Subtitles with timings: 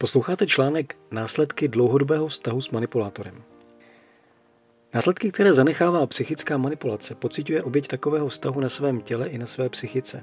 [0.00, 3.42] Posloucháte článek Následky dlouhodobého vztahu s manipulátorem.
[4.94, 9.68] Následky, které zanechává psychická manipulace, pociťuje oběť takového vztahu na svém těle i na své
[9.68, 10.22] psychice.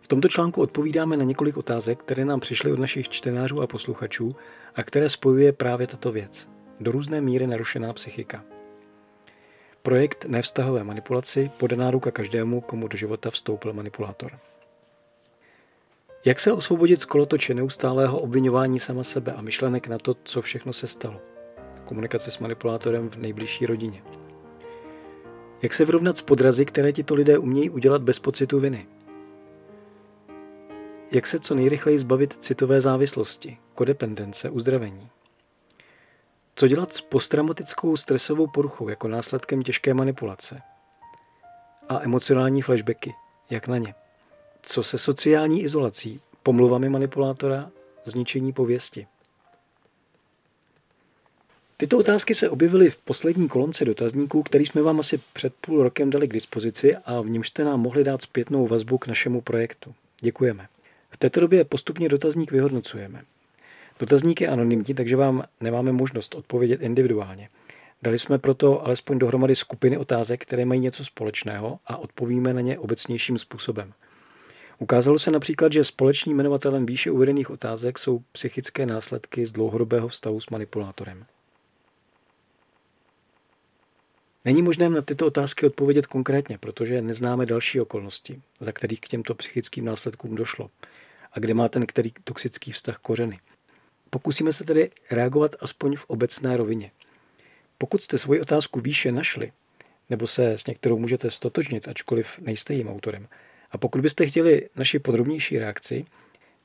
[0.00, 4.36] V tomto článku odpovídáme na několik otázek, které nám přišly od našich čtenářů a posluchačů
[4.74, 6.48] a které spojuje právě tato věc.
[6.80, 8.44] Do různé míry narušená psychika.
[9.82, 14.38] Projekt Nevztahové manipulaci podaná ruka každému, komu do života vstoupil manipulátor.
[16.24, 20.72] Jak se osvobodit z kolotoče neustálého obvinování sama sebe a myšlenek na to, co všechno
[20.72, 21.20] se stalo?
[21.84, 24.02] Komunikace s manipulátorem v nejbližší rodině.
[25.62, 28.86] Jak se vyrovnat s podrazy, které tito lidé umějí udělat bez pocitu viny?
[31.10, 35.08] Jak se co nejrychleji zbavit citové závislosti, kodependence, uzdravení?
[36.54, 40.60] Co dělat s posttraumatickou stresovou poruchou jako následkem těžké manipulace?
[41.88, 43.14] A emocionální flashbacky,
[43.50, 43.94] jak na ně?
[44.62, 47.70] Co se sociální izolací, pomluvami manipulátora,
[48.04, 49.06] zničení pověsti?
[51.76, 56.10] Tyto otázky se objevily v poslední kolonce dotazníků, který jsme vám asi před půl rokem
[56.10, 59.94] dali k dispozici a v němž jste nám mohli dát zpětnou vazbu k našemu projektu.
[60.20, 60.66] Děkujeme.
[61.10, 63.22] V této době postupně dotazník vyhodnocujeme.
[63.98, 67.48] Dotazník je anonymní, takže vám nemáme možnost odpovědět individuálně.
[68.02, 72.78] Dali jsme proto alespoň dohromady skupiny otázek, které mají něco společného a odpovíme na ně
[72.78, 73.92] obecnějším způsobem.
[74.82, 80.40] Ukázalo se například, že společným jmenovatelem výše uvedených otázek jsou psychické následky z dlouhodobého vztahu
[80.40, 81.26] s manipulátorem.
[84.44, 89.34] Není možné na tyto otázky odpovědět konkrétně, protože neznáme další okolnosti, za kterých k těmto
[89.34, 90.70] psychickým následkům došlo
[91.32, 93.38] a kde má ten který toxický vztah kořeny.
[94.10, 96.90] Pokusíme se tedy reagovat aspoň v obecné rovině.
[97.78, 99.52] Pokud jste svoji otázku výše našli,
[100.10, 103.28] nebo se s některou můžete stotožnit, ačkoliv nejste jím autorem,
[103.70, 106.04] a pokud byste chtěli naši podrobnější reakci,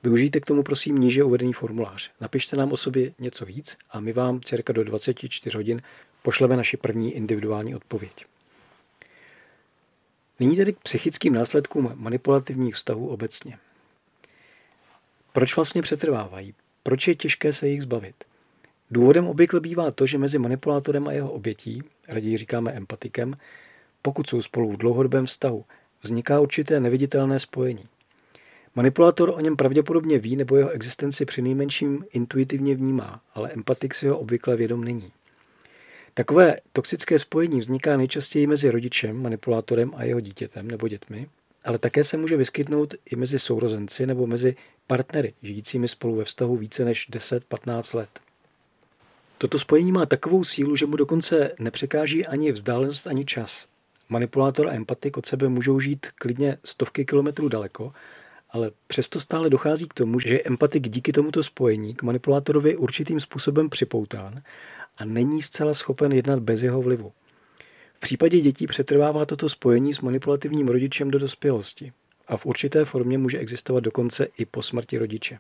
[0.04, 2.12] využijte k tomu prosím níže uvedený formulář.
[2.22, 5.82] Napište nám o sobě něco víc a my vám cirka do 24 hodin
[6.22, 8.26] pošleme naši první individuální odpověď.
[10.40, 13.58] Nyní tedy k psychickým následkům manipulativních vztahů obecně.
[15.34, 16.54] Proč vlastně přetrvávají?
[16.84, 18.16] Proč je těžké se jich zbavit?
[18.92, 23.38] Důvodem obvykle bývá to, že mezi manipulátorem a jeho obětí, raději říkáme empatikem,
[24.02, 25.66] pokud jsou spolu v dlouhodobém vztahu,
[26.06, 27.86] vzniká určité neviditelné spojení.
[28.76, 34.08] Manipulátor o něm pravděpodobně ví nebo jeho existenci při nejmenším intuitivně vnímá, ale empatik si
[34.08, 35.12] ho obvykle vědom není.
[36.14, 41.28] Takové toxické spojení vzniká nejčastěji mezi rodičem, manipulátorem a jeho dítětem nebo dětmi,
[41.66, 44.56] ale také se může vyskytnout i mezi sourozenci nebo mezi
[44.88, 48.10] partnery, žijícími spolu ve vztahu více než 10-15 let.
[49.38, 53.66] Toto spojení má takovou sílu, že mu dokonce nepřekáží ani vzdálenost, ani čas.
[54.10, 57.94] Manipulátor a empatik od sebe můžou žít klidně stovky kilometrů daleko,
[58.50, 63.20] ale přesto stále dochází k tomu, že je empatik díky tomuto spojení k manipulátorovi určitým
[63.20, 64.42] způsobem připoután
[64.98, 67.12] a není zcela schopen jednat bez jeho vlivu.
[67.94, 71.94] V případě dětí přetrvává toto spojení s manipulativním rodičem do dospělosti
[72.28, 75.38] a v určité formě může existovat dokonce i po smrti rodiče.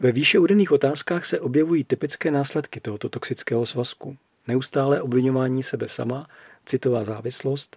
[0.00, 4.16] Ve výše uvedených otázkách se objevují typické následky tohoto toxického svazku.
[4.48, 6.26] Neustále obvinování sebe sama,
[6.66, 7.76] citová závislost,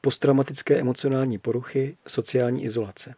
[0.00, 3.14] posttraumatické emocionální poruchy, sociální izolace.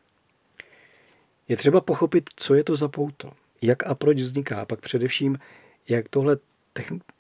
[1.48, 5.38] Je třeba pochopit, co je to za pouto, jak a proč vzniká, a pak především,
[5.88, 6.36] jak tohle,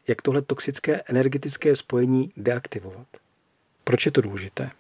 [0.08, 3.06] jak tohle toxické energetické spojení deaktivovat.
[3.84, 4.70] Proč je to důležité?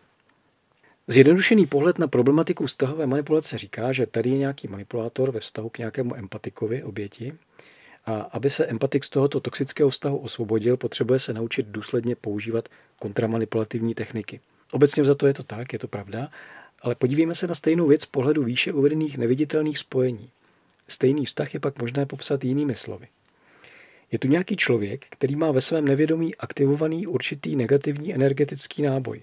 [1.06, 5.78] Zjednodušený pohled na problematiku vztahové manipulace říká, že tady je nějaký manipulátor ve vztahu k
[5.78, 7.32] nějakému empatikovi, oběti,
[8.08, 13.94] a aby se empatik z tohoto toxického vztahu osvobodil, potřebuje se naučit důsledně používat kontramanipulativní
[13.94, 14.40] techniky.
[14.72, 16.28] Obecně za to je to tak, je to pravda,
[16.82, 20.30] ale podívejme se na stejnou věc z pohledu výše uvedených neviditelných spojení.
[20.88, 23.08] Stejný vztah je pak možné popsat jinými slovy.
[24.12, 29.22] Je tu nějaký člověk, který má ve svém nevědomí aktivovaný určitý negativní energetický náboj.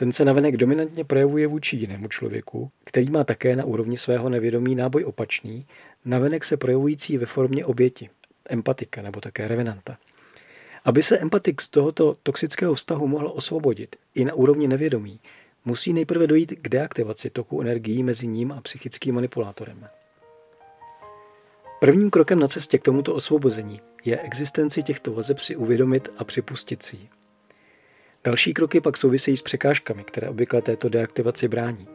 [0.00, 4.74] Ten se navenek dominantně projevuje vůči jinému člověku, který má také na úrovni svého nevědomí
[4.74, 5.66] náboj opačný,
[6.04, 8.10] navenek se projevující ve formě oběti,
[8.48, 9.98] empatika nebo také revenanta.
[10.84, 15.20] Aby se empatik z tohoto toxického vztahu mohl osvobodit i na úrovni nevědomí,
[15.64, 19.88] musí nejprve dojít k deaktivaci toku energií mezi ním a psychickým manipulátorem.
[21.80, 26.82] Prvním krokem na cestě k tomuto osvobození je existenci těchto vazeb si uvědomit a připustit
[26.82, 27.08] si ji.
[28.24, 31.88] Další kroky pak souvisejí s překážkami, které obvykle této deaktivaci brání.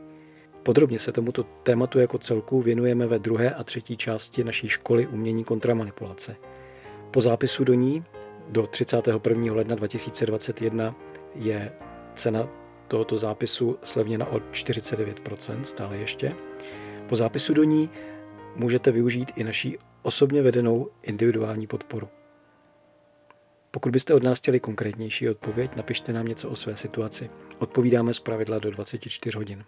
[0.63, 5.43] Podrobně se tomuto tématu jako celku věnujeme ve druhé a třetí části naší školy umění
[5.43, 6.35] kontramanipulace.
[7.11, 8.03] Po zápisu do ní
[8.49, 9.53] do 31.
[9.53, 10.95] ledna 2021
[11.35, 11.71] je
[12.15, 12.49] cena
[12.87, 16.35] tohoto zápisu slevněna o 49%, stále ještě.
[17.09, 17.89] Po zápisu do ní
[18.55, 22.09] můžete využít i naší osobně vedenou individuální podporu.
[23.75, 27.29] Pokud byste od nás chtěli konkrétnější odpověď, napište nám něco o své situaci.
[27.59, 29.63] Odpovídáme z pravidla do 24 hodin.